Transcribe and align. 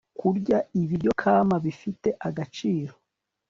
kurya 0.19 0.57
ibiryo 0.81 1.11
kama 1.21 1.55
bifite 1.65 2.09
agaciro 2.27 2.93